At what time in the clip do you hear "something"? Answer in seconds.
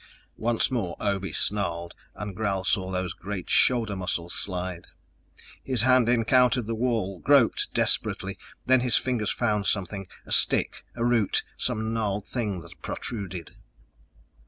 9.67-10.07